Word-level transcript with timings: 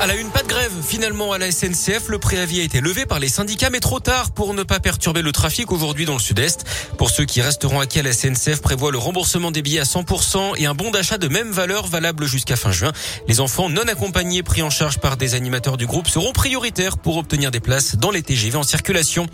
À 0.00 0.06
la 0.06 0.14
une, 0.14 0.30
pas 0.30 0.42
de 0.42 0.46
grève. 0.46 0.70
Finalement, 0.86 1.32
à 1.32 1.38
la 1.38 1.50
SNCF, 1.50 2.08
le 2.08 2.20
préavis 2.20 2.60
a 2.60 2.62
été 2.62 2.80
levé 2.80 3.04
par 3.04 3.18
les 3.18 3.28
syndicats, 3.28 3.68
mais 3.68 3.80
trop 3.80 3.98
tard 3.98 4.30
pour 4.30 4.54
ne 4.54 4.62
pas 4.62 4.78
perturber 4.78 5.22
le 5.22 5.32
trafic 5.32 5.72
aujourd'hui 5.72 6.04
dans 6.04 6.12
le 6.12 6.20
sud-est. 6.20 6.64
Pour 6.96 7.10
ceux 7.10 7.24
qui 7.24 7.40
resteront 7.40 7.80
à 7.80 7.86
quai, 7.86 8.02
la 8.02 8.12
SNCF 8.12 8.60
prévoit 8.60 8.92
le 8.92 8.98
remboursement 8.98 9.50
des 9.50 9.60
billets 9.60 9.80
à 9.80 9.84
100% 9.84 10.52
et 10.56 10.66
un 10.66 10.74
bon 10.74 10.92
d'achat 10.92 11.18
de 11.18 11.26
même 11.26 11.50
valeur 11.50 11.88
valable 11.88 12.26
jusqu'à 12.26 12.54
fin 12.54 12.70
juin. 12.70 12.92
Les 13.26 13.40
enfants 13.40 13.68
non 13.68 13.82
accompagnés 13.88 14.44
pris 14.44 14.62
en 14.62 14.70
charge 14.70 14.98
par 14.98 15.16
des 15.16 15.34
animateurs 15.34 15.76
du 15.76 15.86
groupe 15.86 16.06
seront 16.06 16.32
prioritaires 16.32 16.96
pour 16.96 17.16
obtenir 17.16 17.50
des 17.50 17.60
places 17.60 17.96
dans 17.96 18.12
les 18.12 18.22
TGV 18.22 18.56
en 18.56 18.62
circulation. 18.62 19.26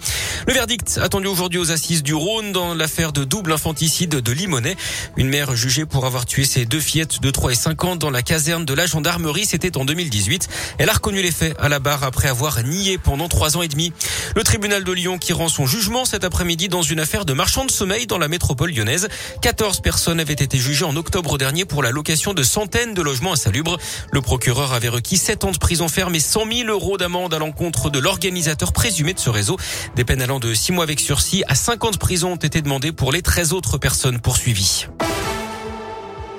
Le 0.46 0.54
verdict 0.54 0.98
attendu 1.02 1.26
aujourd'hui 1.26 1.58
aux 1.58 1.72
assises 1.72 2.02
du 2.02 2.14
Rhône 2.14 2.52
dans 2.52 2.72
l'affaire 2.72 3.12
de 3.12 3.24
double 3.24 3.52
infanticide 3.52 4.16
de 4.16 4.32
Limonest. 4.32 4.78
Une 5.18 5.28
mère 5.28 5.54
jugée 5.56 5.84
pour 5.84 6.06
avoir 6.06 6.24
tué 6.24 6.44
ses 6.44 6.64
deux 6.64 6.80
fillettes 6.80 7.20
de 7.20 7.30
3 7.30 7.52
et 7.52 7.54
5 7.54 7.84
ans 7.84 7.96
dans 7.96 8.10
la 8.10 8.22
caserne 8.22 8.64
de 8.64 8.72
la 8.72 8.86
gendarmerie, 8.86 9.44
c'était 9.44 9.76
en 9.76 9.84
2018. 9.84 10.48
Elle 10.78 10.90
a 10.90 10.94
reconnu 10.94 11.22
les 11.22 11.30
faits 11.30 11.56
à 11.58 11.68
la 11.68 11.78
barre 11.78 12.04
après 12.04 12.28
avoir 12.28 12.62
nié 12.62 12.98
pendant 12.98 13.28
trois 13.28 13.56
ans 13.56 13.62
et 13.62 13.68
demi. 13.68 13.92
Le 14.36 14.42
tribunal 14.42 14.84
de 14.84 14.92
Lyon 14.92 15.18
qui 15.18 15.32
rend 15.32 15.48
son 15.48 15.66
jugement 15.66 16.04
cet 16.04 16.24
après-midi 16.24 16.68
dans 16.68 16.82
une 16.82 17.00
affaire 17.00 17.24
de 17.24 17.32
marchand 17.32 17.64
de 17.64 17.70
sommeil 17.70 18.06
dans 18.06 18.18
la 18.18 18.28
métropole 18.28 18.70
lyonnaise. 18.70 19.08
14 19.42 19.80
personnes 19.80 20.20
avaient 20.20 20.32
été 20.32 20.58
jugées 20.58 20.84
en 20.84 20.96
octobre 20.96 21.38
dernier 21.38 21.64
pour 21.64 21.82
la 21.82 21.90
location 21.90 22.34
de 22.34 22.42
centaines 22.42 22.94
de 22.94 23.02
logements 23.02 23.32
insalubres. 23.32 23.78
Le 24.12 24.20
procureur 24.20 24.72
avait 24.72 24.88
requis 24.88 25.16
7 25.16 25.44
ans 25.44 25.52
de 25.52 25.58
prison 25.58 25.88
ferme 25.88 26.14
et 26.14 26.20
100 26.20 26.46
000 26.52 26.68
euros 26.68 26.98
d'amende 26.98 27.34
à 27.34 27.38
l'encontre 27.38 27.90
de 27.90 27.98
l'organisateur 27.98 28.72
présumé 28.72 29.14
de 29.14 29.20
ce 29.20 29.30
réseau. 29.30 29.56
Des 29.96 30.04
peines 30.04 30.22
allant 30.22 30.40
de 30.40 30.52
6 30.54 30.72
mois 30.72 30.84
avec 30.84 31.00
sursis 31.00 31.44
à 31.48 31.54
5 31.54 31.84
ans 31.84 31.90
de 31.90 31.96
prison 31.96 32.32
ont 32.32 32.36
été 32.36 32.62
demandées 32.62 32.92
pour 32.92 33.12
les 33.12 33.22
13 33.22 33.52
autres 33.52 33.78
personnes 33.78 34.20
poursuivies. 34.20 34.86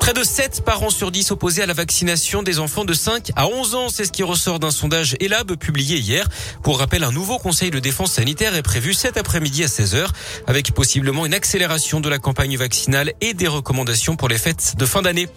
Près 0.05 0.13
de 0.13 0.23
7 0.23 0.61
parents 0.63 0.91
sur 0.91 1.09
10 1.09 1.31
opposés 1.31 1.63
à 1.63 1.65
la 1.65 1.73
vaccination 1.73 2.43
des 2.43 2.59
enfants 2.59 2.85
de 2.85 2.93
5 2.93 3.31
à 3.35 3.47
11 3.47 3.73
ans. 3.73 3.89
C'est 3.89 4.05
ce 4.05 4.11
qui 4.11 4.21
ressort 4.21 4.59
d'un 4.59 4.69
sondage 4.69 5.15
ELAB 5.19 5.55
publié 5.55 5.97
hier. 5.97 6.29
Pour 6.61 6.77
rappel, 6.77 7.03
un 7.03 7.11
nouveau 7.11 7.39
conseil 7.39 7.71
de 7.71 7.79
défense 7.79 8.11
sanitaire 8.11 8.53
est 8.53 8.61
prévu 8.61 8.93
cet 8.93 9.17
après-midi 9.17 9.63
à 9.63 9.65
16h 9.65 10.05
avec 10.45 10.73
possiblement 10.73 11.25
une 11.25 11.33
accélération 11.33 12.01
de 12.01 12.09
la 12.09 12.19
campagne 12.19 12.55
vaccinale 12.55 13.13
et 13.19 13.33
des 13.33 13.47
recommandations 13.47 14.15
pour 14.15 14.29
les 14.29 14.37
fêtes 14.37 14.75
de 14.77 14.85
fin 14.85 15.01
d'année. 15.01 15.27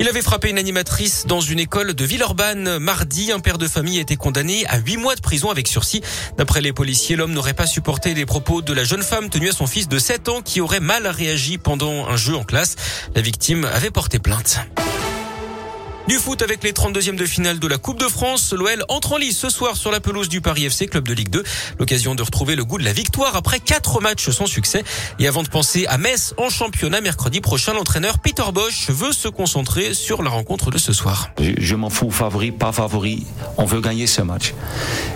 Il 0.00 0.08
avait 0.08 0.22
frappé 0.22 0.48
une 0.48 0.56
animatrice 0.56 1.26
dans 1.26 1.42
une 1.42 1.60
école 1.60 1.92
de 1.92 2.04
Villeurbanne. 2.06 2.78
Mardi, 2.78 3.32
un 3.32 3.38
père 3.38 3.58
de 3.58 3.68
famille 3.68 3.98
a 3.98 4.00
été 4.00 4.16
condamné 4.16 4.64
à 4.66 4.78
8 4.78 4.96
mois 4.96 5.14
de 5.14 5.20
prison 5.20 5.50
avec 5.50 5.68
sursis. 5.68 6.00
D'après 6.38 6.62
les 6.62 6.72
policiers, 6.72 7.16
l'homme 7.16 7.34
n'aurait 7.34 7.52
pas 7.52 7.66
supporté 7.66 8.14
les 8.14 8.24
propos 8.24 8.62
de 8.62 8.72
la 8.72 8.82
jeune 8.82 9.02
femme 9.02 9.28
tenue 9.28 9.50
à 9.50 9.52
son 9.52 9.66
fils 9.66 9.88
de 9.88 9.98
7 9.98 10.30
ans 10.30 10.40
qui 10.40 10.62
aurait 10.62 10.80
mal 10.80 11.06
réagi 11.06 11.58
pendant 11.58 12.08
un 12.08 12.16
jeu 12.16 12.34
en 12.34 12.44
classe. 12.44 12.76
La 13.14 13.20
victime 13.20 13.66
avait 13.66 13.90
porter 13.90 14.20
plainte. 14.20 14.60
Du 16.10 16.16
foot 16.16 16.42
avec 16.42 16.64
les 16.64 16.72
32e 16.72 17.14
de 17.14 17.24
finale 17.24 17.60
de 17.60 17.68
la 17.68 17.78
Coupe 17.78 18.00
de 18.00 18.08
France. 18.08 18.52
L'OL 18.52 18.84
entre 18.88 19.12
en 19.12 19.16
lice 19.16 19.38
ce 19.38 19.48
soir 19.48 19.76
sur 19.76 19.92
la 19.92 20.00
pelouse 20.00 20.28
du 20.28 20.40
Paris 20.40 20.64
FC, 20.64 20.88
club 20.88 21.06
de 21.06 21.14
Ligue 21.14 21.28
2. 21.28 21.44
L'occasion 21.78 22.16
de 22.16 22.22
retrouver 22.24 22.56
le 22.56 22.64
goût 22.64 22.78
de 22.78 22.84
la 22.84 22.92
victoire 22.92 23.36
après 23.36 23.60
quatre 23.60 24.00
matchs 24.00 24.28
sans 24.30 24.46
succès. 24.46 24.82
Et 25.20 25.28
avant 25.28 25.44
de 25.44 25.48
penser 25.48 25.86
à 25.86 25.98
Metz 25.98 26.34
en 26.36 26.50
championnat 26.50 27.00
mercredi 27.00 27.40
prochain, 27.40 27.74
l'entraîneur 27.74 28.18
Peter 28.18 28.42
Bosch 28.52 28.90
veut 28.90 29.12
se 29.12 29.28
concentrer 29.28 29.94
sur 29.94 30.24
la 30.24 30.30
rencontre 30.30 30.72
de 30.72 30.78
ce 30.78 30.92
soir. 30.92 31.30
Je, 31.38 31.76
m'en 31.76 31.90
fous, 31.90 32.10
favori, 32.10 32.50
pas 32.50 32.72
favori. 32.72 33.24
On 33.56 33.64
veut 33.64 33.80
gagner 33.80 34.08
ce 34.08 34.22
match. 34.22 34.52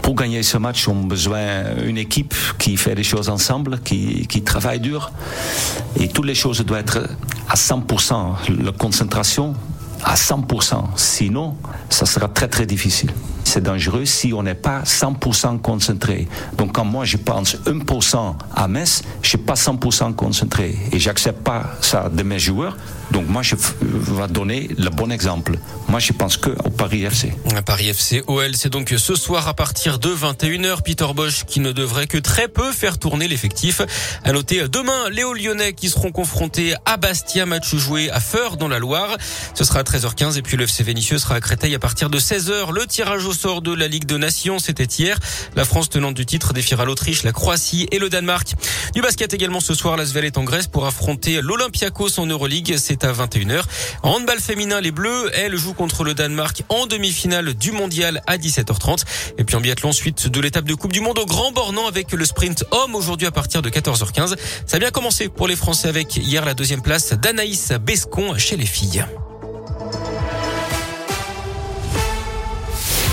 Pour 0.00 0.14
gagner 0.14 0.44
ce 0.44 0.58
match, 0.58 0.86
on 0.86 1.02
a 1.02 1.06
besoin 1.06 1.74
d'une 1.74 1.98
équipe 1.98 2.36
qui 2.60 2.76
fait 2.76 2.94
les 2.94 3.02
choses 3.02 3.30
ensemble, 3.30 3.80
qui, 3.80 4.28
qui 4.28 4.44
travaille 4.44 4.78
dur. 4.78 5.10
Et 5.98 6.06
toutes 6.06 6.26
les 6.26 6.36
choses 6.36 6.60
doivent 6.60 6.82
être 6.82 7.08
à 7.48 7.56
100%. 7.56 8.62
La 8.62 8.70
concentration, 8.70 9.56
à 10.04 10.14
100%. 10.14 10.96
Sinon, 10.96 11.56
ça 11.88 12.06
sera 12.06 12.28
très 12.28 12.48
très 12.48 12.66
difficile. 12.66 13.10
C'est 13.54 13.60
dangereux 13.60 14.04
si 14.04 14.32
on 14.32 14.42
n'est 14.42 14.56
pas 14.56 14.82
100% 14.82 15.60
concentré. 15.60 16.26
Donc 16.58 16.72
quand 16.72 16.84
moi 16.84 17.04
je 17.04 17.16
pense 17.16 17.54
1% 17.54 18.34
à 18.52 18.66
Metz, 18.66 19.02
je 19.22 19.28
suis 19.28 19.38
pas 19.38 19.54
100% 19.54 20.12
concentré 20.16 20.76
et 20.90 20.98
j'accepte 20.98 21.44
pas 21.44 21.76
ça 21.80 22.08
de 22.08 22.24
mes 22.24 22.40
joueurs. 22.40 22.76
Donc 23.12 23.28
moi 23.28 23.42
je 23.42 23.54
vais 23.54 24.26
donner 24.28 24.70
le 24.76 24.90
bon 24.90 25.12
exemple. 25.12 25.56
Moi 25.86 26.00
je 26.00 26.12
pense 26.12 26.36
que 26.36 26.50
au 26.64 26.70
Paris 26.70 27.04
FC. 27.04 27.32
Paris 27.64 27.90
FC 27.90 28.24
OL, 28.26 28.56
c'est 28.56 28.70
donc 28.70 28.92
ce 28.96 29.14
soir 29.14 29.46
à 29.46 29.54
partir 29.54 30.00
de 30.00 30.08
21h. 30.08 30.82
Peter 30.82 31.06
Bosch 31.14 31.44
qui 31.44 31.60
ne 31.60 31.70
devrait 31.70 32.08
que 32.08 32.18
très 32.18 32.48
peu 32.48 32.72
faire 32.72 32.98
tourner 32.98 33.28
l'effectif. 33.28 33.82
À 34.24 34.32
noter 34.32 34.66
demain 34.66 35.10
les 35.12 35.22
Lyonnais 35.22 35.74
qui 35.74 35.90
seront 35.90 36.10
confrontés 36.10 36.74
à 36.86 36.96
Bastia, 36.96 37.46
match 37.46 37.72
joué 37.76 38.10
à 38.10 38.18
Feur 38.18 38.56
dans 38.56 38.66
la 38.66 38.80
Loire. 38.80 39.16
Ce 39.54 39.62
sera 39.62 39.78
à 39.78 39.82
13h15 39.84 40.38
et 40.38 40.42
puis 40.42 40.56
le 40.56 40.64
FC 40.64 40.82
Vénitieux 40.82 41.18
sera 41.18 41.36
à 41.36 41.40
Créteil 41.40 41.72
à 41.76 41.78
partir 41.78 42.10
de 42.10 42.18
16h. 42.18 42.72
Le 42.72 42.84
tirage 42.86 43.26
au 43.26 43.32
sort 43.32 43.43
de 43.44 43.74
la 43.74 43.88
Ligue 43.88 44.06
de 44.06 44.16
Nations, 44.16 44.58
c'était 44.58 44.84
hier. 44.84 45.18
La 45.54 45.66
France 45.66 45.90
tenante 45.90 46.14
du 46.14 46.24
titre 46.24 46.54
défiera 46.54 46.86
l'Autriche, 46.86 47.24
la 47.24 47.32
Croatie 47.32 47.86
et 47.90 47.98
le 47.98 48.08
Danemark. 48.08 48.54
Du 48.94 49.02
basket 49.02 49.34
également 49.34 49.60
ce 49.60 49.74
soir, 49.74 49.98
la 49.98 50.06
Svel 50.06 50.24
est 50.24 50.38
en 50.38 50.44
Grèce 50.44 50.66
pour 50.66 50.86
affronter 50.86 51.42
l'Olympiakos 51.42 52.18
en 52.18 52.24
Euroleague. 52.24 52.76
C'est 52.78 53.04
à 53.04 53.12
21h. 53.12 53.62
En 54.02 54.12
handball 54.12 54.40
féminin, 54.40 54.80
les 54.80 54.92
Bleus, 54.92 55.30
elles 55.34 55.56
jouent 55.56 55.74
contre 55.74 56.04
le 56.04 56.14
Danemark 56.14 56.62
en 56.70 56.86
demi-finale 56.86 57.52
du 57.52 57.70
mondial 57.70 58.22
à 58.26 58.38
17h30. 58.38 59.04
Et 59.36 59.44
puis 59.44 59.56
en 59.56 59.60
biathlon, 59.60 59.92
suite 59.92 60.28
de 60.28 60.40
l'étape 60.40 60.64
de 60.64 60.74
Coupe 60.74 60.92
du 60.92 61.00
Monde 61.00 61.18
au 61.18 61.26
Grand 61.26 61.52
Bornand 61.52 61.86
avec 61.86 62.12
le 62.12 62.24
sprint 62.24 62.64
homme 62.70 62.94
aujourd'hui 62.94 63.26
à 63.26 63.30
partir 63.30 63.60
de 63.60 63.68
14h15. 63.68 64.36
Ça 64.66 64.76
a 64.76 64.78
bien 64.78 64.90
commencé 64.90 65.28
pour 65.28 65.48
les 65.48 65.56
Français 65.56 65.88
avec 65.88 66.16
hier 66.16 66.46
la 66.46 66.54
deuxième 66.54 66.80
place 66.80 67.12
d'Anaïs 67.12 67.72
Bescon 67.84 68.38
chez 68.38 68.56
les 68.56 68.66
filles. 68.66 69.04